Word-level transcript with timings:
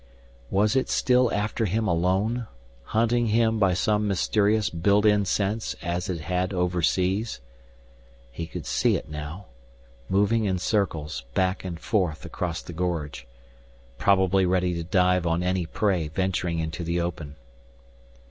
Was 0.49 0.75
it 0.75 0.89
still 0.89 1.31
after 1.31 1.65
him 1.65 1.87
alone, 1.87 2.47
hunting 2.85 3.27
him 3.27 3.59
by 3.59 3.75
some 3.75 4.07
mysterious 4.07 4.67
built 4.71 5.05
in 5.05 5.25
sense 5.25 5.75
as 5.83 6.09
it 6.09 6.21
had 6.21 6.53
overseas? 6.55 7.39
He 8.31 8.47
could 8.47 8.65
see 8.65 8.95
it 8.95 9.09
now, 9.11 9.45
moving 10.09 10.45
in 10.45 10.57
circles 10.57 11.25
back 11.35 11.63
and 11.63 11.79
forth 11.79 12.25
across 12.25 12.63
the 12.63 12.73
gorge, 12.73 13.27
probably 13.99 14.43
ready 14.43 14.73
to 14.73 14.83
dive 14.83 15.27
on 15.27 15.43
any 15.43 15.67
prey 15.67 16.07
venturing 16.07 16.57
into 16.57 16.83
the 16.83 16.99
open. 16.99 17.35